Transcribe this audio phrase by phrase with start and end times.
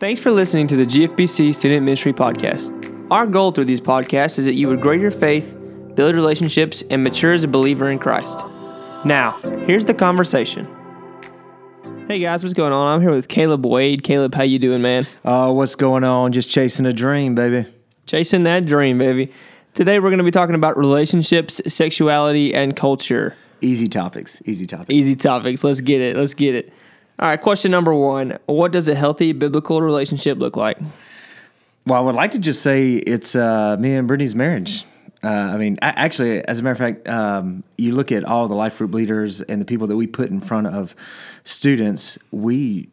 [0.00, 2.70] Thanks for listening to the GFBC Student Ministry Podcast.
[3.10, 5.54] Our goal through these podcasts is that you would grow your faith,
[5.94, 8.42] build relationships, and mature as a believer in Christ.
[9.04, 10.66] Now, here's the conversation.
[12.08, 12.86] Hey guys, what's going on?
[12.86, 14.02] I'm here with Caleb Wade.
[14.02, 15.06] Caleb, how you doing, man?
[15.22, 16.32] Oh, what's going on?
[16.32, 17.68] Just chasing a dream, baby.
[18.06, 19.30] Chasing that dream, baby.
[19.74, 23.36] Today we're going to be talking about relationships, sexuality, and culture.
[23.60, 24.40] Easy topics.
[24.46, 24.90] Easy topics.
[24.90, 25.62] Easy topics.
[25.62, 26.16] Let's get it.
[26.16, 26.72] Let's get it.
[27.20, 30.78] All right, question number one What does a healthy biblical relationship look like?
[31.86, 34.84] Well, I would like to just say it's uh, me and Brittany's marriage.
[35.22, 38.48] Uh, I mean, a- actually, as a matter of fact, um, you look at all
[38.48, 40.96] the life group leaders and the people that we put in front of
[41.44, 42.18] students.
[42.30, 42.88] We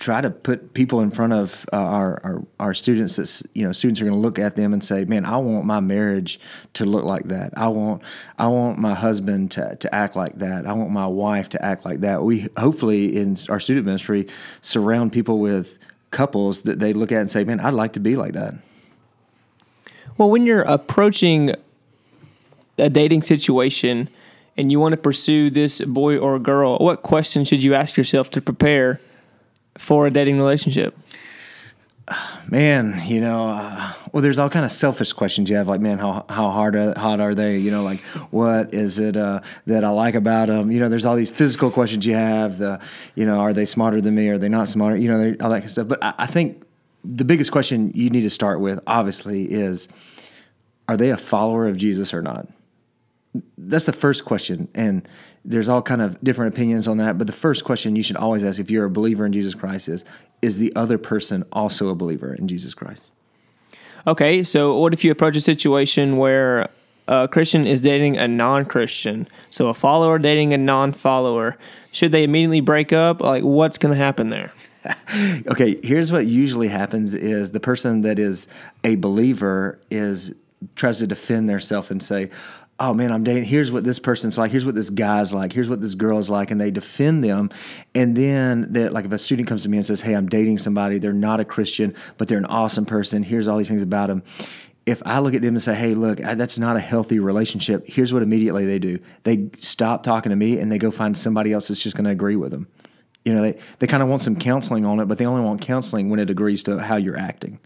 [0.00, 3.16] try to put people in front of uh, our, our our students.
[3.16, 5.66] That you know, students are going to look at them and say, "Man, I want
[5.66, 6.40] my marriage
[6.72, 7.52] to look like that.
[7.56, 8.02] I want
[8.38, 10.66] I want my husband to to act like that.
[10.66, 14.26] I want my wife to act like that." We hopefully in our student ministry
[14.62, 15.78] surround people with
[16.10, 18.54] couples that they look at and say, "Man, I'd like to be like that."
[20.16, 21.54] Well, when you're approaching
[22.78, 24.08] a dating situation
[24.56, 28.30] and you want to pursue this boy or girl, what question should you ask yourself
[28.30, 29.00] to prepare
[29.78, 30.96] for a dating relationship?
[32.48, 35.98] Man, you know, uh, well, there's all kind of selfish questions you have, like, man,
[35.98, 37.58] how how hard are, hot are they?
[37.58, 38.00] You know, like,
[38.32, 40.72] what is it uh, that I like about them?
[40.72, 42.58] You know, there's all these physical questions you have.
[42.58, 42.80] The,
[43.14, 44.28] you know, are they smarter than me?
[44.28, 44.96] Are they not smarter?
[44.96, 45.86] You know, all that kind of stuff.
[45.86, 46.64] But I, I think
[47.04, 49.88] the biggest question you need to start with, obviously, is,
[50.88, 52.48] are they a follower of Jesus or not?
[53.58, 55.06] That's the first question and
[55.44, 58.42] there's all kind of different opinions on that but the first question you should always
[58.42, 60.04] ask if you're a believer in jesus christ is
[60.42, 63.12] is the other person also a believer in jesus christ
[64.06, 66.68] Okay, so what if you approach a situation where
[67.06, 69.28] a Christian is dating a non Christian?
[69.50, 71.58] So a follower dating a non follower.
[71.92, 73.20] Should they immediately break up?
[73.20, 74.52] Like, what's going to happen there?
[75.46, 78.48] okay here's what usually happens is the person that is
[78.82, 80.34] a believer is
[80.74, 82.30] tries to defend themselves and say
[82.80, 83.44] oh man, I'm dating.
[83.44, 84.50] Here's what this person's like.
[84.50, 85.52] Here's what this guy's like.
[85.52, 87.50] Here's what this girl's like, and they defend them.
[87.94, 90.58] And then, that like if a student comes to me and says, "Hey, I'm dating
[90.58, 90.98] somebody.
[90.98, 93.22] They're not a Christian, but they're an awesome person.
[93.22, 94.22] Here's all these things about them."
[94.86, 98.12] If I look at them and say, "Hey, look, that's not a healthy relationship," here's
[98.12, 101.68] what immediately they do: they stop talking to me and they go find somebody else
[101.68, 102.66] that's just going to agree with them
[103.24, 105.60] you know, they, they kind of want some counseling on it, but they only want
[105.60, 107.58] counseling when it agrees to how you're acting.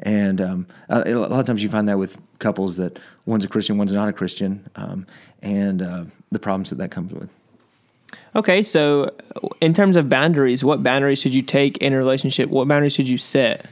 [0.00, 3.78] And um, a, lot of times you find that with couples that one's a Christian,
[3.78, 5.06] one's not a Christian, um,
[5.42, 7.28] and uh, the problems that that comes with.
[8.34, 9.10] Okay, so
[9.60, 12.48] in terms of boundaries, what boundaries should you take in a relationship?
[12.48, 13.66] What boundaries should you set?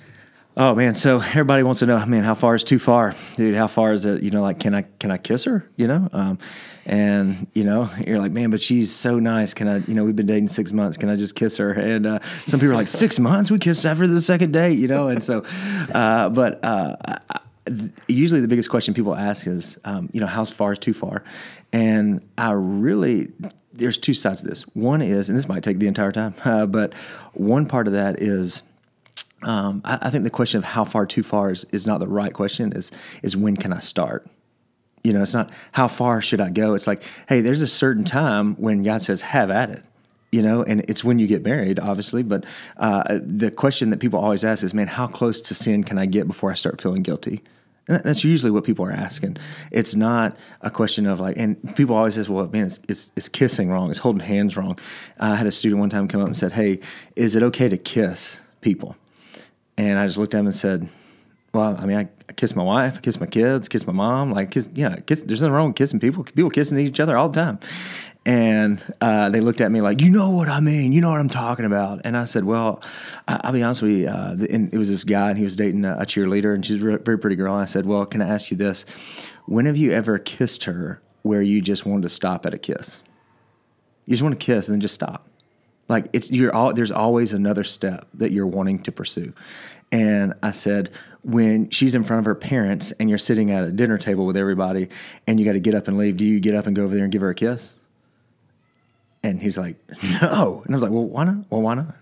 [0.62, 3.54] Oh man, so everybody wants to know, man, how far is too far, dude?
[3.54, 4.22] How far is it?
[4.22, 5.66] You know, like, can I can I kiss her?
[5.76, 6.38] You know, um,
[6.84, 9.54] and you know, you're like, man, but she's so nice.
[9.54, 9.78] Can I?
[9.78, 10.98] You know, we've been dating six months.
[10.98, 11.72] Can I just kiss her?
[11.72, 13.50] And uh, some people are like, six months?
[13.50, 15.09] We kissed after the second date, you know.
[15.09, 15.44] And so,
[15.94, 16.94] uh, but uh,
[18.06, 21.25] usually the biggest question people ask is, um, you know, how far is too far?
[21.72, 23.32] And I really
[23.72, 24.65] there's two sides to this.
[24.75, 26.34] One is, and this might take the entire time,
[26.71, 26.92] but
[27.32, 28.62] one part of that is
[29.43, 32.09] um, I, I, think the question of how far too far is, is not the
[32.09, 32.73] right question.
[32.73, 32.91] Is
[33.23, 34.27] is when can I start?
[35.03, 36.75] You know, it's not how far should I go.
[36.75, 39.83] It's like, hey, there's a certain time when God says, "Have at it."
[40.31, 42.23] You know, and it's when you get married, obviously.
[42.23, 42.45] But
[42.77, 46.07] uh, the question that people always ask is, "Man, how close to sin can I
[46.07, 47.43] get before I start feeling guilty?"
[47.89, 49.39] And that's usually what people are asking.
[49.72, 53.28] It's not a question of like, and people always say, well, man, it's, it's, it's
[53.28, 53.91] kissing wrong.
[53.91, 54.78] It's holding hands wrong.
[55.19, 56.81] I had a student one time come up and said, hey,
[57.17, 58.97] is it okay to kiss people?
[59.80, 60.86] And I just looked at him and said,
[61.54, 64.30] well, I mean, I, I kiss my wife, I kiss my kids, kiss my mom,
[64.30, 66.22] like kiss, you know, kiss, there's nothing wrong with kissing people.
[66.22, 67.58] People kissing each other all the time.
[68.26, 71.18] And uh, they looked at me like, you know what I mean, you know what
[71.18, 72.02] I'm talking about.
[72.04, 72.82] And I said, well,
[73.26, 74.08] I, will be honest with you.
[74.08, 76.82] Uh, and it was this guy, and he was dating a, a cheerleader, and she's
[76.82, 77.54] a very pretty girl.
[77.54, 78.84] And I said, well, can I ask you this?
[79.47, 83.02] When have you ever kissed her where you just wanted to stop at a kiss?
[84.04, 85.26] You just want to kiss and then just stop.
[85.91, 89.33] Like it's you're all there's always another step that you're wanting to pursue.
[89.91, 90.91] And I said,
[91.25, 94.37] when she's in front of her parents and you're sitting at a dinner table with
[94.37, 94.89] everybody
[95.27, 96.95] and you got to get up and leave, do you get up and go over
[96.95, 97.75] there and give her a kiss?
[99.25, 99.77] And he's like,
[100.22, 100.63] no.
[100.65, 101.45] And I was like, well, why not?
[101.51, 101.93] Well, why not?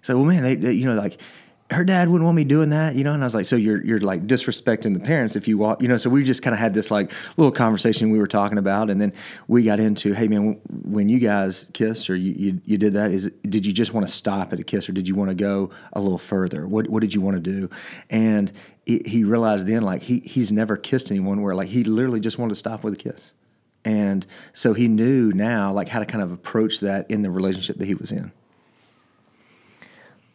[0.00, 1.20] He's like, well, man, they, they you know, like
[1.70, 3.12] her dad wouldn't want me doing that, you know.
[3.12, 5.88] And I was like, so you're you're like disrespecting the parents if you walk, you
[5.88, 5.98] know.
[5.98, 9.00] So we just kind of had this like little conversation we were talking about, and
[9.00, 9.12] then
[9.48, 13.10] we got into, hey man, when you guys kiss or you you, you did that,
[13.12, 15.34] is did you just want to stop at a kiss or did you want to
[15.34, 16.66] go a little further?
[16.66, 17.68] What what did you want to do?
[18.08, 18.50] And
[18.86, 22.38] it, he realized then like he he's never kissed anyone where like he literally just
[22.38, 23.34] wanted to stop with a kiss.
[23.84, 27.76] And so he knew now like how to kind of approach that in the relationship
[27.76, 28.32] that he was in.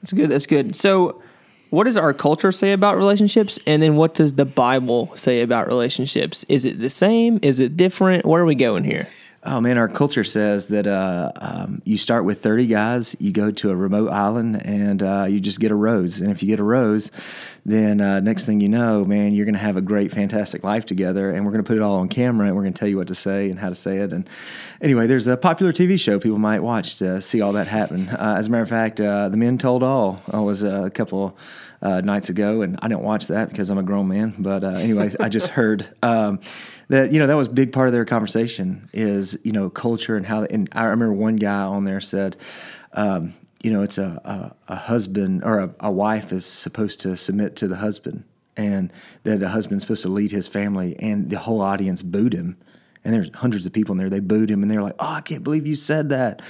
[0.03, 0.29] That's good.
[0.29, 0.75] That's good.
[0.75, 1.21] So,
[1.69, 5.65] what does our culture say about relationships and then what does the bible say about
[5.65, 9.07] relationships is it the same is it different where are we going here
[9.45, 13.51] Oh man, our culture says that uh, um, you start with 30 guys, you go
[13.51, 16.21] to a remote island, and uh, you just get a rose.
[16.21, 17.11] And if you get a rose,
[17.65, 20.85] then uh, next thing you know, man, you're going to have a great, fantastic life
[20.85, 21.29] together.
[21.29, 22.95] And we're going to put it all on camera, and we're going to tell you
[22.95, 24.13] what to say and how to say it.
[24.13, 24.29] And
[24.79, 28.07] anyway, there's a popular TV show people might watch to see all that happen.
[28.07, 31.37] Uh, as a matter of fact, uh, The Men Told All was a couple
[31.83, 34.33] uh, nights ago, and I didn't watch that because I'm a grown man.
[34.39, 35.87] But anyway, I just heard.
[36.01, 36.39] Um,
[36.89, 40.15] that you know that was a big part of their conversation is you know culture
[40.15, 42.35] and how and I remember one guy on there said
[42.93, 47.15] um, you know it's a, a, a husband or a, a, wife is supposed to
[47.15, 48.25] submit to the husband
[48.57, 48.91] and
[49.23, 52.57] that the husband's supposed to lead his family and the whole audience booed him
[53.03, 55.21] and there's hundreds of people in there they booed him and they're like oh I
[55.21, 56.41] can't believe you said that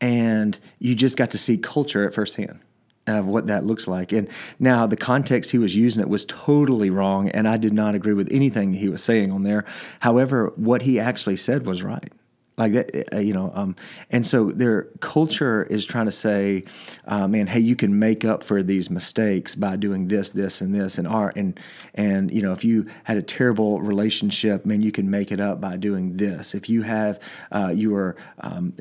[0.00, 2.60] and you just got to see culture at firsthand
[3.06, 4.12] of what that looks like.
[4.12, 7.94] And now the context he was using it was totally wrong, and I did not
[7.94, 9.64] agree with anything he was saying on there.
[10.00, 12.12] However, what he actually said was right
[12.60, 13.50] like that, uh, you know.
[13.54, 13.74] Um,
[14.10, 16.64] and so their culture is trying to say,
[17.06, 20.74] uh, man, hey, you can make up for these mistakes by doing this, this, and
[20.74, 21.58] this, and art, and
[21.94, 25.60] and you know, if you had a terrible relationship, man, you can make it up
[25.60, 26.54] by doing this.
[26.54, 27.18] If you have,
[27.50, 28.74] uh, you were um,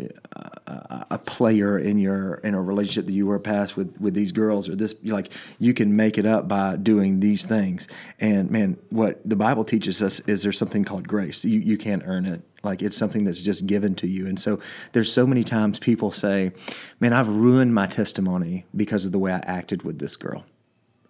[0.67, 4.33] a, a, player in your in a relationship that you were past with with these
[4.33, 7.87] girls or this, like you can make it up by doing these things.
[8.19, 11.45] And man, what the Bible teaches us is there's something called grace.
[11.45, 14.27] You you can't earn it like it's something that's just given to you.
[14.27, 14.59] And so
[14.91, 16.51] there's so many times people say,
[16.99, 20.45] Man, I've ruined my testimony because of the way I acted with this girl.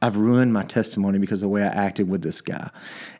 [0.01, 2.69] I've ruined my testimony because of the way I acted with this guy.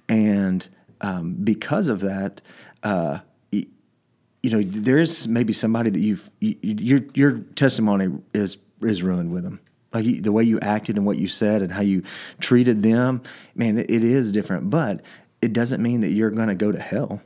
[0.07, 0.67] And
[1.01, 2.41] um, because of that,
[2.83, 3.19] uh,
[3.51, 9.43] you know, there's maybe somebody that you've you, your your testimony is is ruined with
[9.43, 9.59] them.
[9.93, 12.03] Like you, the way you acted and what you said and how you
[12.39, 13.21] treated them,
[13.55, 14.69] man, it, it is different.
[14.69, 15.01] But
[15.41, 17.21] it doesn't mean that you're going to go to hell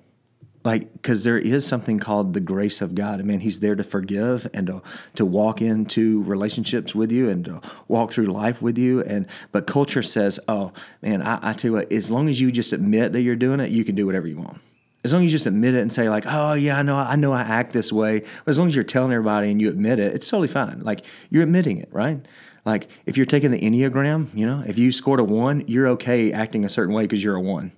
[0.63, 3.19] like because there is something called the grace of god.
[3.19, 4.81] I mean he's there to forgive and to,
[5.15, 9.01] to walk into relationships with you and to walk through life with you.
[9.01, 10.71] And but culture says oh
[11.01, 13.59] man i, I tell you what as long as you just admit that you're doing
[13.59, 14.59] it you can do whatever you want.
[15.03, 17.15] As long as you just admit it and say like oh yeah i know i
[17.15, 18.19] know i act this way.
[18.19, 20.79] But as long as you're telling everybody and you admit it it's totally fine.
[20.81, 22.25] Like you're admitting it right?
[22.65, 26.31] Like if you're taking the enneagram you know if you scored a one you're okay
[26.31, 27.73] acting a certain way because you're a one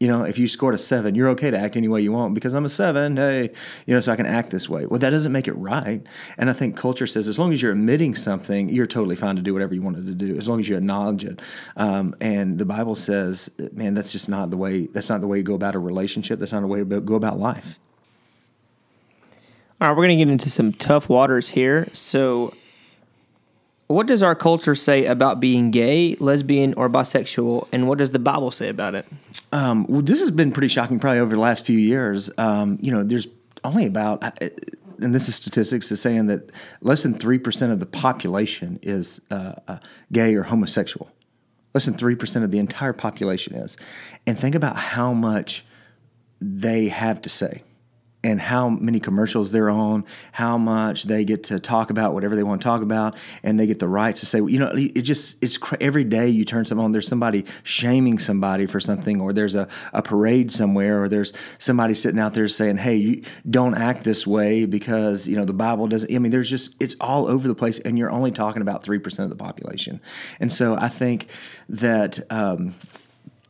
[0.00, 2.34] you know, if you scored a seven, you're okay to act any way you want
[2.34, 3.16] because I'm a seven.
[3.16, 3.50] Hey,
[3.84, 4.86] you know, so I can act this way.
[4.86, 6.00] Well, that doesn't make it right.
[6.36, 9.42] And I think culture says as long as you're admitting something, you're totally fine to
[9.42, 11.40] do whatever you wanted to do, as long as you acknowledge it.
[11.76, 14.86] Um, and the Bible says, man, that's just not the way.
[14.86, 16.38] That's not the way you go about a relationship.
[16.38, 17.78] That's not the way to go about life.
[19.80, 21.88] All right, we're going to get into some tough waters here.
[21.92, 22.54] So
[23.88, 28.18] what does our culture say about being gay, lesbian, or bisexual, and what does the
[28.18, 29.06] Bible say about it?
[29.50, 32.30] Um, well, this has been pretty shocking, probably over the last few years.
[32.38, 33.26] Um, you know, there's
[33.64, 36.50] only about, and this is statistics, is saying that
[36.82, 39.78] less than three percent of the population is uh, uh,
[40.12, 41.10] gay or homosexual.
[41.74, 43.78] Less than three percent of the entire population is,
[44.26, 45.64] and think about how much
[46.40, 47.62] they have to say
[48.24, 52.42] and how many commercials they're on, how much they get to talk about whatever they
[52.42, 55.42] want to talk about, and they get the rights to say, you know, it just
[55.42, 59.54] it's every day you turn something on, there's somebody shaming somebody for something, or there's
[59.54, 64.02] a, a parade somewhere, or there's somebody sitting out there saying, hey, you don't act
[64.02, 66.12] this way because you know the Bible doesn't.
[66.12, 68.98] I mean, there's just it's all over the place, and you're only talking about three
[68.98, 70.00] percent of the population,
[70.40, 71.28] and so I think
[71.68, 72.18] that.
[72.30, 72.74] Um,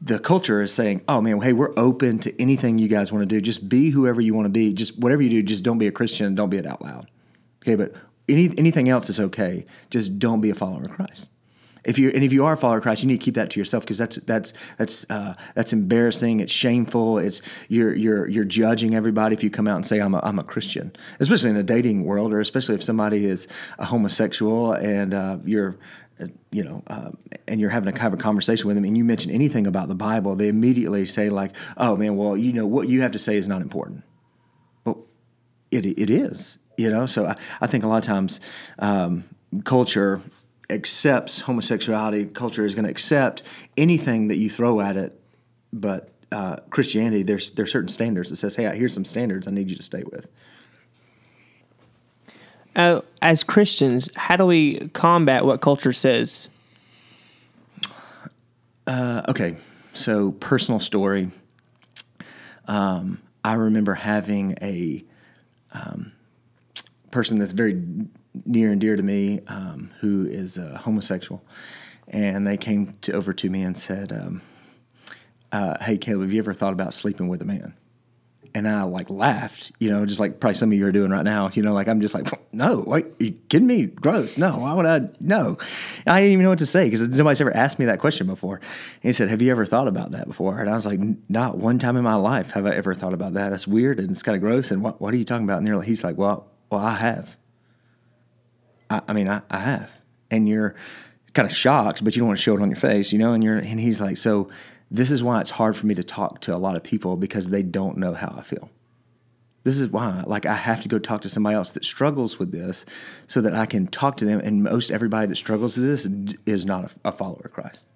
[0.01, 3.27] the culture is saying, "Oh man, hey, we're open to anything you guys want to
[3.27, 3.41] do.
[3.41, 4.73] Just be whoever you want to be.
[4.73, 6.35] Just whatever you do, just don't be a Christian.
[6.35, 7.11] Don't be it out loud.
[7.63, 7.95] Okay, but
[8.29, 9.67] any, anything else is okay.
[9.91, 11.31] Just don't be a follower of Christ.
[11.85, 13.51] If you and if you are a follower of Christ, you need to keep that
[13.51, 16.41] to yourself because that's that's that's uh, that's embarrassing.
[16.41, 17.19] It's shameful.
[17.19, 20.39] It's you're you're you're judging everybody if you come out and say I'm a, I'm
[20.39, 25.15] a Christian, especially in the dating world, or especially if somebody is a homosexual and
[25.15, 25.77] uh, you're
[26.51, 27.11] you know, uh,
[27.47, 29.95] and you're having to have a conversation with them, and you mention anything about the
[29.95, 33.37] Bible, they immediately say like, "Oh man, well, you know, what you have to say
[33.37, 34.03] is not important."
[34.85, 35.07] Well,
[35.71, 37.07] it it is, you know.
[37.07, 38.41] So I, I think a lot of times
[38.79, 39.25] um,
[39.65, 40.23] culture
[40.71, 42.27] accepts homosexuality.
[42.27, 43.43] Culture is going to accept
[43.77, 45.19] anything that you throw at it,
[45.73, 49.71] but uh, Christianity, there's there's certain standards that says, "Hey, here's some standards I need
[49.71, 50.29] you to stay with."
[52.79, 56.49] Uh, as Christians, how do we combat what culture says?
[58.87, 59.57] Uh, okay,
[59.93, 61.31] so personal story.
[62.67, 65.05] Um, I remember having a
[65.73, 66.13] um,
[67.11, 67.83] person that's very
[68.47, 71.43] near and dear to me um, who is uh, homosexual.
[72.07, 74.41] and they came to, over to me and said, um,
[75.53, 77.75] uh, "Hey, Caleb, have you ever thought about sleeping with a man?"
[78.55, 81.25] And I like laughed, you know, just like probably some of you are doing right
[81.25, 81.51] now.
[81.53, 83.87] You know, like I'm just like, no, wait, are you kidding me?
[83.87, 84.39] Gross.
[84.39, 85.09] No, why would I?
[85.21, 85.59] No,
[86.07, 88.57] I didn't even know what to say because nobody's ever asked me that question before.
[88.57, 91.59] And he said, "Have you ever thought about that before?" And I was like, "Not
[91.59, 93.51] one time in my life have I ever thought about that.
[93.51, 94.71] That's weird and it's kind of gross.
[94.71, 97.37] And what, what are you talking about?" And like, he's like, "Well, well, I have.
[98.91, 99.91] I, I mean, I, I have."
[100.31, 100.75] And you're
[101.35, 103.33] kind of shocked, but you don't want to show it on your face, you know.
[103.35, 104.51] And you're and he's like, "So."
[104.91, 107.49] This is why it's hard for me to talk to a lot of people because
[107.49, 108.71] they don't know how I feel.
[109.65, 112.53] This is why, like, I have to go talk to somebody else that struggles with
[112.53, 112.87] this
[113.27, 114.41] so that I can talk to them.
[114.41, 116.07] And most everybody that struggles with this
[116.47, 117.87] is not a, a follower of Christ.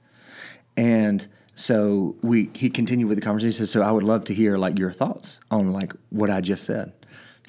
[0.76, 3.50] And so we he continued with the conversation.
[3.50, 6.40] He said, "So I would love to hear like your thoughts on like what I
[6.40, 6.92] just said."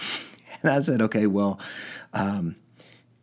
[0.62, 1.60] and I said, "Okay, well,
[2.14, 2.56] um,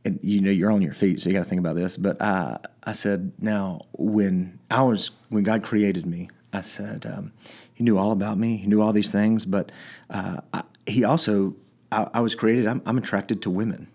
[0.05, 1.97] and, you know you're on your feet, so you got to think about this.
[1.97, 7.33] But I, I said, now when I was when God created me, I said um,
[7.75, 8.57] He knew all about me.
[8.57, 9.71] He knew all these things, but
[10.09, 11.55] uh, I, He also
[11.93, 12.67] I, I was created.
[12.67, 13.89] I'm, I'm, attracted to women.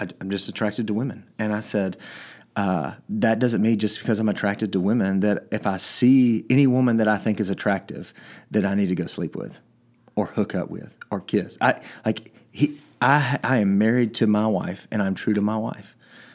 [0.00, 1.96] I, am just attracted to women, and I said.
[2.56, 6.66] Uh, that doesn't mean just because I'm attracted to women that if I see any
[6.66, 8.12] woman that I think is attractive,
[8.50, 9.60] that I need to go sleep with,
[10.16, 11.56] or hook up with, or kiss.
[11.60, 15.56] I like he I, I am married to my wife and I'm true to my
[15.56, 15.94] wife.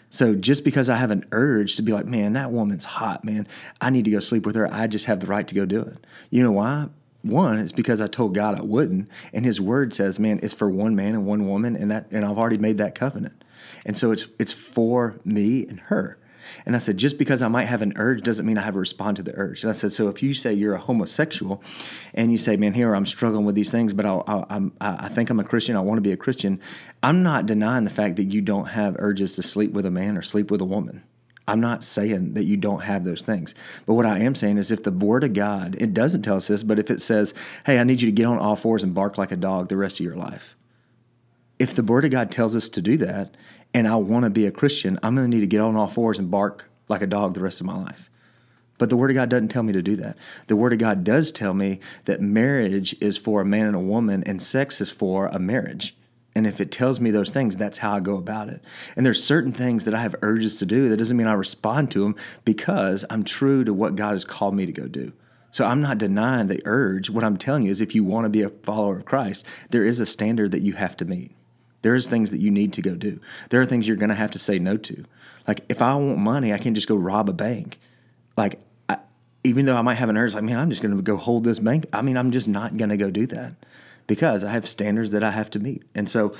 [0.09, 3.47] So just because I have an urge to be like, man, that woman's hot, man,
[3.81, 5.81] I need to go sleep with her, I just have the right to go do
[5.81, 6.05] it.
[6.29, 6.89] You know why?
[7.23, 10.69] One, it's because I told God I wouldn't, and His Word says, man, it's for
[10.69, 13.45] one man and one woman, and that, and I've already made that covenant,
[13.85, 16.17] and so it's it's for me and her.
[16.65, 18.79] And I said, just because I might have an urge doesn't mean I have to
[18.79, 19.63] respond to the urge.
[19.63, 21.61] And I said, so if you say you're a homosexual
[22.13, 25.29] and you say, man, here I'm struggling with these things, but I, I, I think
[25.29, 26.59] I'm a Christian, I want to be a Christian,
[27.01, 30.17] I'm not denying the fact that you don't have urges to sleep with a man
[30.17, 31.03] or sleep with a woman.
[31.47, 33.53] I'm not saying that you don't have those things.
[33.85, 36.47] But what I am saying is if the word of God, it doesn't tell us
[36.47, 37.33] this, but if it says,
[37.65, 39.77] hey, I need you to get on all fours and bark like a dog the
[39.77, 40.55] rest of your life.
[41.59, 43.35] If the word of God tells us to do that
[43.73, 45.87] and I want to be a Christian, I'm going to need to get on all
[45.87, 48.09] fours and bark like a dog the rest of my life.
[48.77, 50.17] But the Word of God doesn't tell me to do that.
[50.47, 53.79] The Word of God does tell me that marriage is for a man and a
[53.79, 55.95] woman and sex is for a marriage.
[56.35, 58.63] And if it tells me those things, that's how I go about it.
[58.95, 60.89] And there's certain things that I have urges to do.
[60.89, 64.55] That doesn't mean I respond to them because I'm true to what God has called
[64.55, 65.13] me to go do.
[65.51, 67.11] So I'm not denying the urge.
[67.11, 69.85] What I'm telling you is if you want to be a follower of Christ, there
[69.85, 71.35] is a standard that you have to meet.
[71.83, 73.19] There's things that you need to go do.
[73.49, 75.05] There are things you're going to have to say no to.
[75.47, 77.77] Like if I want money, I can't just go rob a bank.
[78.35, 78.59] Like
[78.89, 78.97] I,
[79.43, 81.43] even though I might have an urge, like man, I'm just going to go hold
[81.43, 81.85] this bank.
[81.93, 83.53] I mean, I'm just not going to go do that
[84.07, 85.83] because I have standards that I have to meet.
[85.93, 86.35] And so,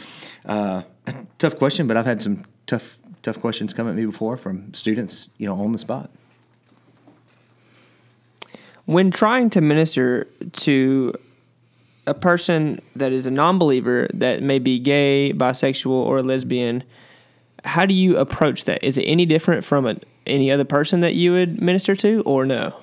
[0.45, 0.83] uh,
[1.37, 5.29] tough question, but I've had some tough tough questions come at me before from students,
[5.37, 6.09] you know, on the spot.
[8.85, 11.13] When trying to minister to
[12.05, 16.83] a person that is a non-believer that may be gay, bisexual, or lesbian,
[17.63, 18.83] how do you approach that?
[18.83, 19.95] Is it any different from a,
[20.27, 22.75] any other person that you would minister to, or no?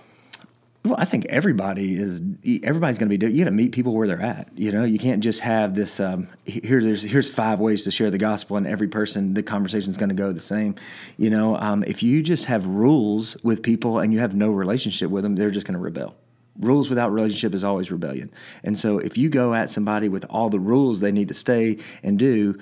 [0.83, 2.23] Well, I think everybody is.
[2.63, 3.33] Everybody's going to be.
[3.35, 4.49] You got to meet people where they're at.
[4.57, 6.01] You know, you can't just have this.
[6.01, 9.91] Um, here, there's here's five ways to share the gospel, and every person, the conversation
[9.91, 10.77] is going to go the same.
[11.19, 15.11] You know, um, if you just have rules with people and you have no relationship
[15.11, 16.17] with them, they're just going to rebel
[16.61, 18.31] rules without relationship is always rebellion.
[18.63, 21.79] And so if you go at somebody with all the rules they need to stay
[22.03, 22.59] and do,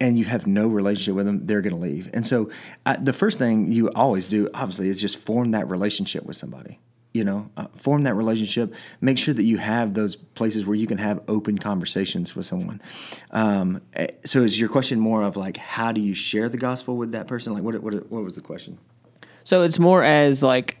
[0.00, 2.10] and you have no relationship with them, they're going to leave.
[2.12, 2.50] And so
[2.84, 6.80] uh, the first thing you always do, obviously, is just form that relationship with somebody.
[7.12, 8.74] You know, uh, form that relationship.
[9.00, 12.82] Make sure that you have those places where you can have open conversations with someone.
[13.30, 16.96] Um, eh, so, is your question more of like, how do you share the gospel
[16.96, 17.54] with that person?
[17.54, 18.78] Like, what what what was the question?
[19.44, 20.78] So it's more as like,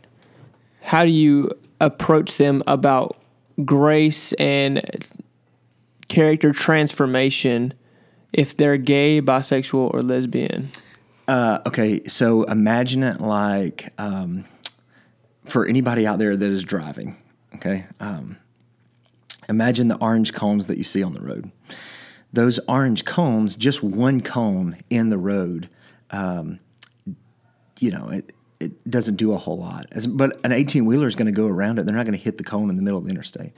[0.80, 1.50] how do you
[1.80, 3.16] approach them about
[3.64, 5.06] grace and
[6.08, 7.74] character transformation
[8.32, 10.70] if they're gay, bisexual, or lesbian?
[11.26, 14.44] Uh, okay, so imagine it like um,
[15.44, 17.16] for anybody out there that is driving.
[17.54, 18.36] Okay, um,
[19.48, 21.50] imagine the orange cones that you see on the road.
[22.32, 25.70] Those orange cones, just one cone in the road,
[26.10, 26.58] um,
[27.78, 28.32] you know, it,
[28.64, 29.86] it doesn't do a whole lot.
[29.92, 31.86] As, but an 18 wheeler is going to go around it.
[31.86, 33.52] They're not going to hit the cone in the middle of the interstate,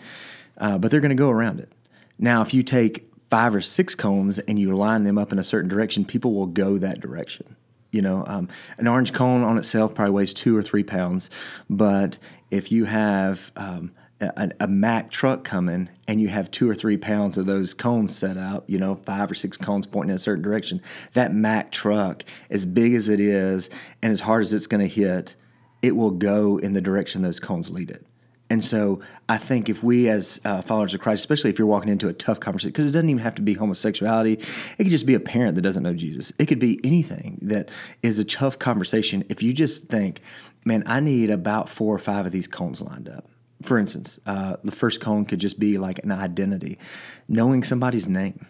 [0.58, 1.72] uh, but they're going to go around it.
[2.18, 5.44] Now, if you take five or six cones and you line them up in a
[5.44, 7.56] certain direction, people will go that direction.
[7.92, 8.48] You know, um,
[8.78, 11.30] an orange cone on itself probably weighs two or three pounds,
[11.70, 12.18] but
[12.50, 16.96] if you have um, a, a, Mack truck coming and you have two or three
[16.96, 20.18] pounds of those cones set out, you know, five or six cones pointing in a
[20.18, 20.80] certain direction,
[21.12, 23.68] that Mack truck, as big as it is
[24.02, 25.36] and as hard as it's going to hit,
[25.82, 28.06] it will go in the direction those cones lead it.
[28.48, 31.90] And so I think if we, as uh, followers of Christ, especially if you're walking
[31.90, 35.06] into a tough conversation, because it doesn't even have to be homosexuality, it could just
[35.06, 36.32] be a parent that doesn't know Jesus.
[36.38, 37.70] It could be anything that
[38.02, 39.24] is a tough conversation.
[39.28, 40.20] If you just think,
[40.64, 43.28] man, I need about four or five of these cones lined up.
[43.62, 46.78] For instance, uh, the first cone could just be like an identity,
[47.28, 48.46] knowing somebody's name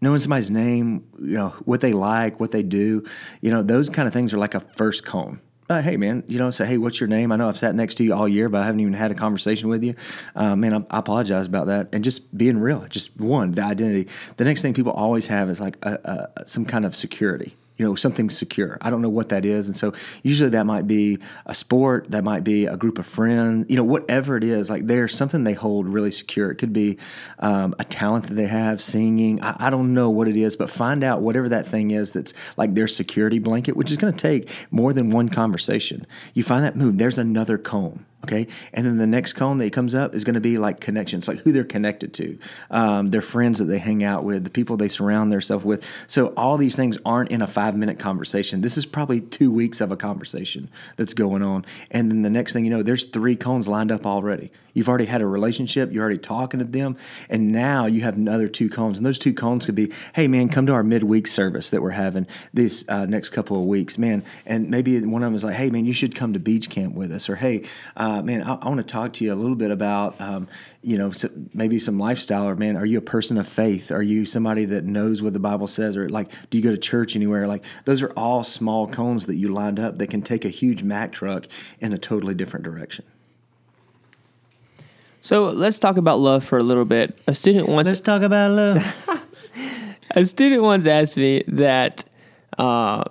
[0.00, 3.04] knowing somebody's name, you know, what they like, what they do,
[3.40, 5.40] you know, those kind of things are like a first cone
[5.72, 7.32] uh, hey man, you know, say, hey, what's your name?
[7.32, 9.14] I know I've sat next to you all year, but I haven't even had a
[9.14, 9.94] conversation with you.
[10.34, 11.88] Uh, man, I, I, apologize about that.
[11.92, 14.10] And just being real, just one, the identity.
[14.36, 17.86] The next thing people always have is like a, a, some kind of security you
[17.86, 18.78] know something secure.
[18.80, 19.68] I don't know what that is.
[19.68, 23.66] And so usually that might be a sport that might be a group of friends
[23.68, 26.50] you know whatever it is like there's something they hold really secure.
[26.50, 26.98] It could be
[27.38, 30.70] um, a talent that they have singing I, I, don't know what it is but
[30.70, 34.18] find out whatever that thing is that's like their security blanket which is going to
[34.18, 36.06] take more than one conversation.
[36.34, 38.46] You find that move there's another comb Okay.
[38.72, 41.38] And then the next cone that comes up is going to be like connections, like
[41.38, 42.38] who they're connected to,
[42.70, 45.84] um, their friends that they hang out with, the people they surround themselves with.
[46.06, 48.60] So all these things aren't in a five minute conversation.
[48.60, 51.64] This is probably two weeks of a conversation that's going on.
[51.90, 54.52] And then the next thing you know, there's three cones lined up already.
[54.74, 56.96] You've already had a relationship, you're already talking to them,
[57.28, 58.96] and now you have another two cones.
[58.96, 61.90] And those two cones could be, hey, man, come to our midweek service that we're
[61.90, 64.24] having this uh, next couple of weeks, man.
[64.46, 66.94] And maybe one of them is like, hey, man, you should come to beach camp
[66.94, 67.28] with us.
[67.28, 67.64] Or, hey,
[67.96, 70.48] uh, man, I, I want to talk to you a little bit about, um,
[70.82, 72.48] you know, so maybe some lifestyle.
[72.48, 73.90] Or, man, are you a person of faith?
[73.90, 75.96] Are you somebody that knows what the Bible says?
[75.96, 77.46] Or, like, do you go to church anywhere?
[77.46, 80.82] Like, those are all small cones that you lined up that can take a huge
[80.82, 81.46] Mack truck
[81.80, 83.04] in a totally different direction.
[85.22, 87.16] So let's talk about love for a little bit.
[87.28, 89.26] A student once let's talk about love.
[90.10, 92.04] a student once asked me that
[92.58, 93.04] uh,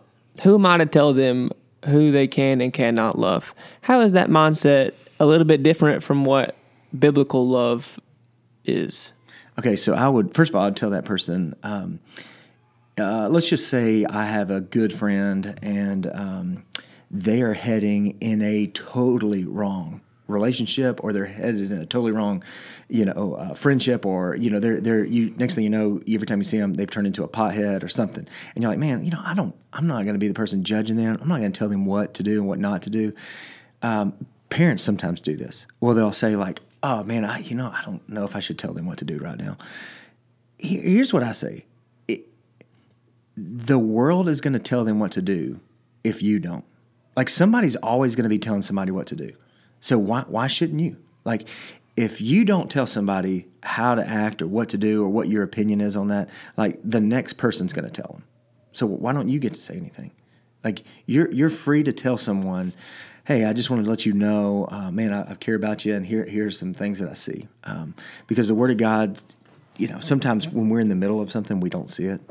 [0.43, 1.51] who am I to tell them
[1.85, 3.53] who they can and cannot love?
[3.81, 6.55] How is that mindset a little bit different from what
[6.97, 7.99] biblical love
[8.65, 9.13] is?
[9.59, 11.55] Okay, so I would first of all I'd tell that person.
[11.63, 11.99] Um,
[12.99, 16.63] uh, let's just say I have a good friend and um,
[17.09, 22.43] they are heading in a totally wrong relationship or they're headed in a totally wrong,
[22.87, 26.27] you know, uh, friendship or you know they're they're you next thing you know every
[26.27, 29.03] time you see them they've turned into a pothead or something and you're like man
[29.03, 31.39] you know I don't I'm not going to be the person judging them I'm not
[31.39, 33.13] going to tell them what to do and what not to do.
[33.81, 34.13] Um,
[34.49, 35.65] parents sometimes do this.
[35.79, 38.59] Well, they'll say like, oh man, I you know I don't know if I should
[38.59, 39.57] tell them what to do right now.
[40.59, 41.65] Here's what I say.
[43.35, 45.59] The world is going to tell them what to do
[46.03, 46.65] if you don't.
[47.15, 49.31] Like somebody's always going to be telling somebody what to do.
[49.81, 50.95] So why why shouldn't you?
[51.25, 51.47] Like
[51.97, 55.43] if you don't tell somebody how to act or what to do or what your
[55.43, 58.23] opinion is on that, like the next person's going to tell them.
[58.71, 60.11] So why don't you get to say anything?
[60.63, 62.73] Like you're you're free to tell someone,
[63.25, 65.95] "Hey, I just wanted to let you know, uh, man, I, I, care about you,
[65.95, 67.95] and here here's some things that I see." Um,
[68.27, 69.17] because the Word of God,
[69.77, 72.21] you know, sometimes when we're in the middle of something, we don't see it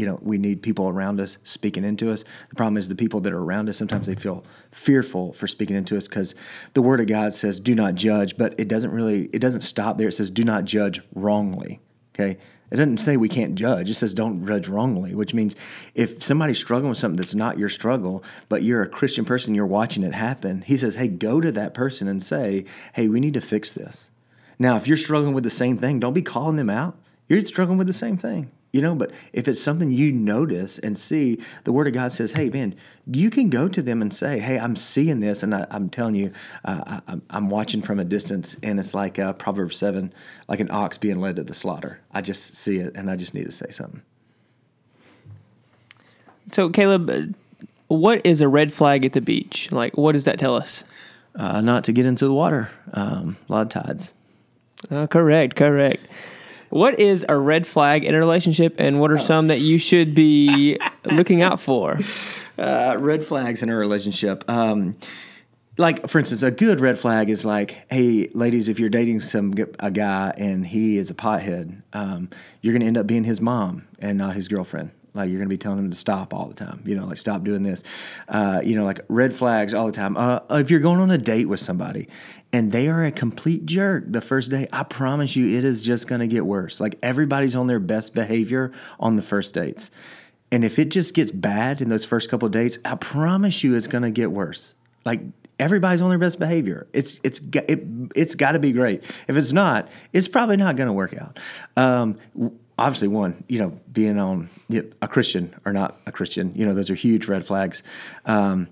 [0.00, 2.24] you know we need people around us speaking into us.
[2.48, 5.76] The problem is the people that are around us sometimes they feel fearful for speaking
[5.76, 6.34] into us because
[6.72, 9.98] the word of god says do not judge but it doesn't really it doesn't stop
[9.98, 10.08] there.
[10.08, 11.80] It says do not judge wrongly
[12.14, 12.38] okay?
[12.70, 13.90] It doesn't say we can't judge.
[13.90, 15.54] It says don't judge wrongly which means
[15.94, 19.66] if somebody's struggling with something that's not your struggle but you're a christian person you're
[19.66, 23.34] watching it happen he says hey go to that person and say hey we need
[23.34, 24.10] to fix this
[24.58, 26.96] now if you're struggling with the same thing don't be calling them out.
[27.28, 30.96] You're struggling with the same thing you know, but if it's something you notice and
[30.96, 32.74] see, the Word of God says, hey, man,
[33.06, 36.14] you can go to them and say, hey, I'm seeing this, and I, am telling
[36.14, 36.32] you,
[36.64, 40.12] uh, I, am watching from a distance, and it's like uh, Proverbs 7,
[40.48, 42.00] like an ox being led to the slaughter.
[42.12, 44.02] I just see it, and I just need to say something.
[46.52, 47.22] So, Caleb, uh,
[47.88, 49.72] what is a red flag at the beach?
[49.72, 50.84] Like, what does that tell us?
[51.34, 52.70] Uh, not to get into the water.
[52.92, 54.14] Um, a lot of tides.
[54.90, 56.06] Uh, correct, correct.
[56.70, 60.14] What is a red flag in a relationship, and what are some that you should
[60.14, 61.98] be looking out for?
[62.56, 64.48] Uh, red flags in a relationship.
[64.48, 64.96] Um,
[65.76, 69.54] like for instance, a good red flag is like, hey, ladies, if you're dating some
[69.80, 72.28] a guy and he is a pothead, um,
[72.60, 74.90] you're going to end up being his mom and not his girlfriend.
[75.14, 76.82] Like you're going to be telling them to stop all the time.
[76.84, 77.82] You know, like stop doing this.
[78.28, 80.16] Uh, you know, like red flags all the time.
[80.16, 82.08] Uh, if you're going on a date with somebody
[82.52, 86.08] and they are a complete jerk the first day, I promise you it is just
[86.08, 86.80] going to get worse.
[86.80, 89.90] Like everybody's on their best behavior on the first dates.
[90.52, 93.76] And if it just gets bad in those first couple of dates, I promise you
[93.76, 94.74] it's going to get worse.
[95.04, 95.20] Like
[95.58, 96.88] everybody's on their best behavior.
[96.92, 97.84] It's it's it,
[98.16, 99.04] it's got to be great.
[99.28, 101.38] If it's not, it's probably not going to work out.
[101.76, 102.16] Um,
[102.80, 104.48] obviously, one, you know, being on
[105.00, 107.82] a Christian or not a Christian, you know, those are huge red flags.
[108.24, 108.68] Um,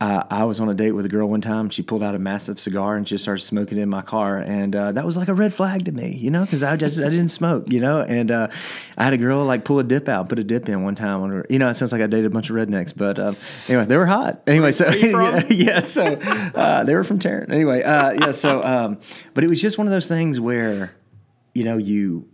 [0.00, 1.70] uh, I was on a date with a girl one time.
[1.70, 4.90] She pulled out a massive cigar and just started smoking in my car, and uh,
[4.90, 7.28] that was like a red flag to me, you know, because I just I didn't
[7.28, 8.00] smoke, you know.
[8.00, 8.48] And uh,
[8.98, 11.22] I had a girl like pull a dip out, put a dip in one time.
[11.22, 13.30] On her, you know, it sounds like I dated a bunch of rednecks, but uh,
[13.72, 14.42] anyway, they were hot.
[14.48, 17.52] Anyway, so yeah, yeah, so uh, they were from Tarrant.
[17.52, 18.98] Anyway, uh, yeah, so um,
[19.34, 20.96] but it was just one of those things where,
[21.54, 22.28] you know, you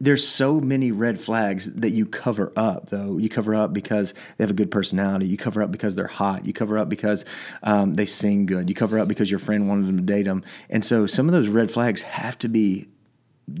[0.00, 3.18] there's so many red flags that you cover up though.
[3.18, 5.26] You cover up because they have a good personality.
[5.26, 6.46] You cover up because they're hot.
[6.46, 7.24] You cover up because
[7.62, 8.68] um, they sing good.
[8.68, 11.32] You cover up because your friend wanted them to date them and so some of
[11.32, 12.88] those red flags have to be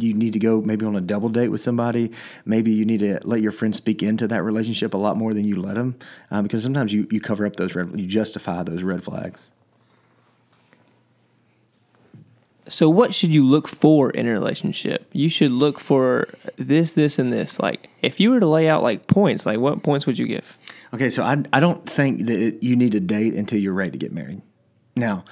[0.00, 2.10] you need to go maybe on a double date with somebody.
[2.46, 5.44] Maybe you need to let your friend speak into that relationship a lot more than
[5.44, 5.96] you let them
[6.30, 9.50] um, because sometimes you, you cover up those red you justify those red flags
[12.66, 15.08] So, what should you look for in a relationship?
[15.12, 17.60] You should look for this, this, and this.
[17.60, 20.58] Like, if you were to lay out like points, like what points would you give?
[20.94, 23.98] Okay, so I, I don't think that you need to date until you're ready to
[23.98, 24.40] get married.
[24.96, 25.24] Now,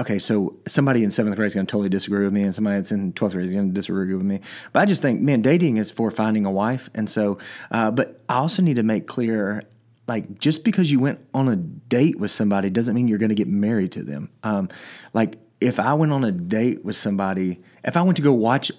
[0.00, 2.76] okay, so somebody in seventh grade is going to totally disagree with me, and somebody
[2.78, 4.40] that's in twelfth grade is going to disagree with me.
[4.72, 7.38] But I just think, man, dating is for finding a wife, and so,
[7.70, 9.62] uh, but I also need to make clear
[10.08, 13.34] like just because you went on a date with somebody doesn't mean you're going to
[13.34, 14.30] get married to them.
[14.42, 14.68] Um,
[15.12, 18.70] like if I went on a date with somebody, if I went to go watch,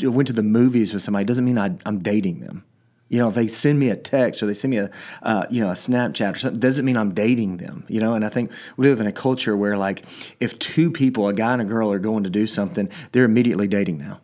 [0.00, 2.64] went to the movies with somebody, doesn't mean I, am dating them.
[3.08, 4.90] You know, if they send me a text or they send me a,
[5.22, 7.84] uh, you know, a Snapchat or something, doesn't mean I'm dating them.
[7.88, 10.04] You know, and I think we live in a culture where, like,
[10.40, 13.68] if two people, a guy and a girl, are going to do something, they're immediately
[13.68, 14.20] dating now.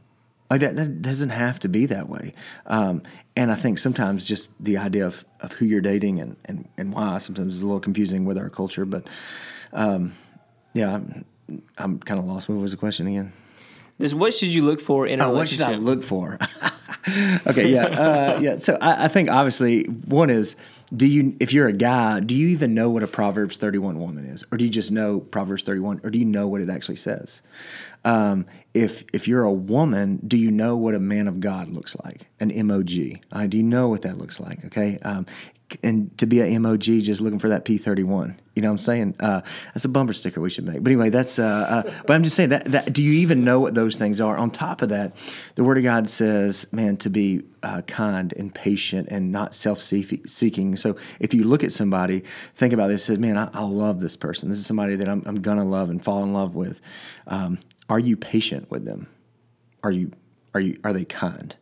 [0.50, 2.32] Like that, that doesn't have to be that way.
[2.66, 3.02] Um,
[3.36, 6.92] and I think sometimes just the idea of, of who you're dating and, and, and
[6.92, 8.86] why sometimes is a little confusing with our culture.
[8.86, 9.06] But
[9.74, 10.14] um,
[10.72, 11.00] yeah,
[11.76, 12.48] I'm kind of lost.
[12.48, 13.32] What was the question again?
[14.00, 15.66] Just what should you look for in a oh, relationship?
[15.66, 16.38] What should I look for?
[17.48, 18.56] okay, yeah, uh, yeah.
[18.58, 20.56] So I, I, think obviously one is
[20.94, 24.24] do you if you're a guy, do you even know what a Proverbs 31 woman
[24.24, 26.96] is, or do you just know Proverbs 31, or do you know what it actually
[26.96, 27.42] says?
[28.04, 31.96] Um, if if you're a woman, do you know what a man of God looks
[32.04, 32.26] like?
[32.40, 33.20] An MOG.
[33.32, 34.64] Uh, do you know what that looks like?
[34.66, 34.98] Okay.
[35.02, 35.26] Um,
[35.82, 38.36] and to be an MOG, just looking for that P31.
[38.54, 39.14] You know what I'm saying?
[39.20, 40.82] Uh, that's a bumper sticker we should make.
[40.82, 41.38] But anyway, that's.
[41.38, 42.92] Uh, uh, but I'm just saying that, that.
[42.92, 44.36] Do you even know what those things are?
[44.36, 45.16] On top of that,
[45.54, 50.76] the Word of God says, man, to be uh, kind and patient and not self-seeking.
[50.76, 53.04] So if you look at somebody, think about this.
[53.04, 54.48] Says, man, I, I love this person.
[54.48, 56.80] This is somebody that I'm, I'm gonna love and fall in love with.
[57.26, 57.58] Um,
[57.88, 59.08] are you patient with them?
[59.82, 60.12] Are you
[60.54, 61.54] are you are they kind?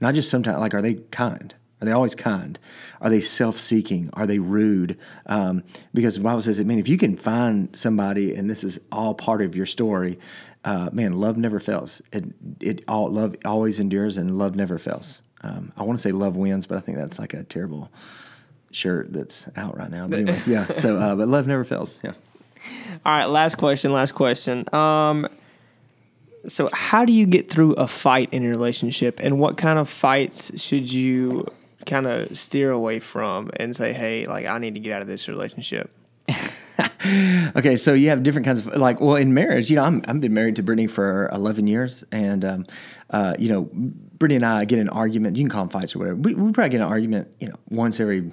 [0.00, 1.54] Not just sometimes like are they kind?
[1.80, 2.58] Are they always kind?
[3.00, 4.10] Are they self-seeking?
[4.14, 4.98] Are they rude?
[5.26, 5.62] Um,
[5.94, 9.14] because the Bible says, I mean, if you can find somebody, and this is all
[9.14, 10.18] part of your story,
[10.64, 12.02] uh, man, love never fails.
[12.12, 12.24] It
[12.60, 15.22] it all love always endures, and love never fails.
[15.42, 17.92] Um, I want to say love wins, but I think that's like a terrible
[18.72, 20.08] shirt that's out right now.
[20.08, 20.66] But anyway, yeah.
[20.66, 22.00] So, uh, but love never fails.
[22.02, 22.12] Yeah.
[23.06, 23.26] All right.
[23.26, 23.92] Last question.
[23.92, 24.64] Last question.
[24.74, 25.28] Um,
[26.46, 29.88] so, how do you get through a fight in a relationship, and what kind of
[29.88, 31.46] fights should you
[31.86, 35.08] kind of steer away from and say, hey, like I need to get out of
[35.08, 35.90] this relationship?
[37.56, 40.20] okay, so you have different kinds of like, well, in marriage, you know, I'm I've
[40.20, 42.66] been married to Brittany for 11 years, and um,
[43.10, 45.36] uh, you know, Brittany and I get an argument.
[45.36, 46.16] You can call them fights or whatever.
[46.16, 48.32] We, we probably get an argument, you know, once every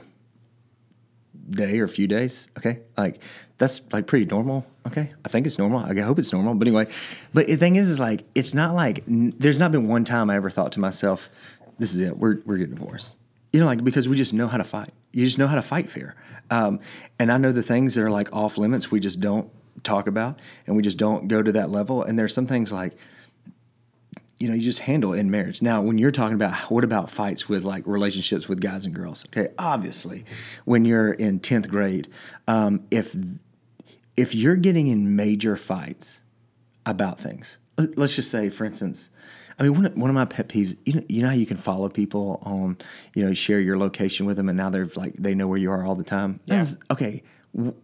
[1.50, 2.50] day or a few days.
[2.58, 3.22] Okay, like
[3.58, 4.66] that's like pretty normal.
[4.88, 5.80] Okay, I think it's normal.
[5.80, 6.54] I hope it's normal.
[6.54, 6.88] But anyway,
[7.34, 10.36] but the thing is, is like it's not like there's not been one time I
[10.36, 11.30] ever thought to myself,
[11.80, 12.18] "This is it.
[12.18, 13.18] We're we're getting divorced."
[13.56, 14.90] you know, like because we just know how to fight.
[15.14, 16.18] You just know how to fight fair.
[16.52, 16.82] Um,
[17.18, 19.50] and I know the things that are like off limits, we just don't
[19.82, 22.04] talk about, and we just don't go to that level.
[22.04, 22.98] And there's some things like,
[24.42, 25.62] you know, you just handle in marriage.
[25.62, 29.24] Now, when you're talking about what about fights with like relationships with guys and girls?
[29.28, 30.26] Okay, obviously,
[30.66, 32.10] when you're in tenth grade,
[32.50, 33.16] um, if
[34.18, 36.24] if you're getting in major fights
[36.86, 39.10] about things, let's just say, for instance
[39.58, 41.46] I mean, one of, one of my pet peeves, you know, you know how you
[41.46, 42.78] can follow people on,
[43.14, 45.72] you know, share your location with them, and now they're like they know where you
[45.72, 46.40] are all the time.
[46.46, 46.66] Yeah.
[46.92, 47.24] okay.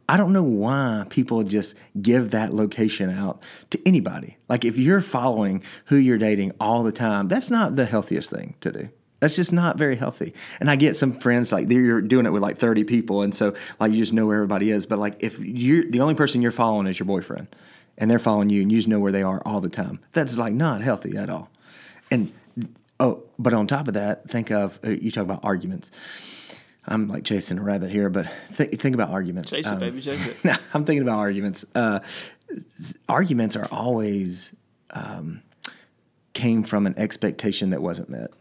[0.09, 4.35] I don't know why people just give that location out to anybody.
[4.49, 8.55] Like if you're following who you're dating all the time, that's not the healthiest thing
[8.59, 8.89] to do.
[9.21, 10.33] That's just not very healthy.
[10.59, 13.53] And I get some friends like you're doing it with like 30 people, and so
[13.79, 14.87] like you just know where everybody is.
[14.87, 17.47] But like if you're the only person you're following is your boyfriend,
[17.99, 20.37] and they're following you, and you just know where they are all the time, that's
[20.37, 21.51] like not healthy at all.
[22.09, 22.33] And
[22.99, 25.91] oh, but on top of that, think of uh, you talk about arguments.
[26.87, 28.25] I'm like chasing a rabbit here, but
[28.57, 29.51] th- think about arguments.
[29.51, 30.37] Chase it, um, baby, chase it.
[30.73, 31.63] I'm thinking about arguments.
[31.75, 31.99] Uh,
[33.07, 34.55] arguments are always
[34.89, 35.43] um,
[36.33, 38.31] came from an expectation that wasn't met.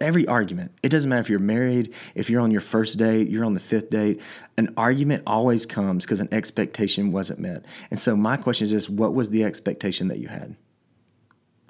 [0.00, 0.72] Every argument.
[0.82, 3.60] It doesn't matter if you're married, if you're on your first date, you're on the
[3.60, 4.20] fifth date.
[4.56, 7.64] An argument always comes because an expectation wasn't met.
[7.90, 10.56] And so my question is this: What was the expectation that you had?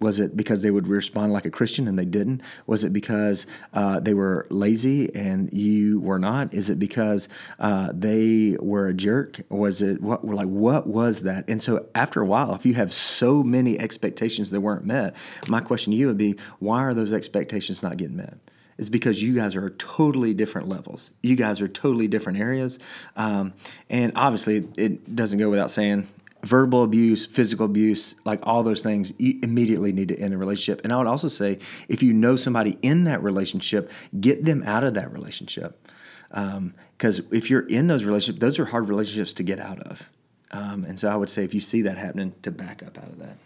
[0.01, 2.43] Was it because they would respond like a Christian and they didn't?
[2.67, 6.53] Was it because uh, they were lazy and you were not?
[6.53, 7.29] Is it because
[7.59, 9.41] uh, they were a jerk?
[9.49, 10.25] Was it what?
[10.25, 11.49] Like what was that?
[11.49, 15.17] And so after a while, if you have so many expectations that weren't met,
[15.49, 18.37] my question to you would be, why are those expectations not getting met?
[18.79, 21.11] It's because you guys are totally different levels.
[21.23, 22.79] You guys are totally different areas,
[23.17, 23.55] um,
[23.89, 26.09] and obviously, it doesn't go without saying
[26.47, 30.81] verbal abuse, physical abuse, like all those things, you immediately need to end a relationship.
[30.85, 34.85] And I would also say, if you know somebody in that relationship, get them out
[34.85, 35.89] of that relationship.
[36.29, 40.09] Because um, if you're in those relationships, those are hard relationships to get out of.
[40.53, 43.09] Um, and so I would say, if you see that happening, to back up out
[43.09, 43.37] of that.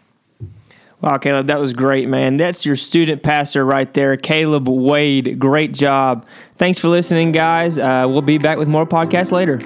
[1.01, 2.37] Wow, Caleb, that was great, man.
[2.37, 5.39] That's your student pastor right there, Caleb Wade.
[5.39, 6.27] Great job.
[6.57, 7.79] Thanks for listening, guys.
[7.79, 9.59] Uh, we'll be back with more podcasts later.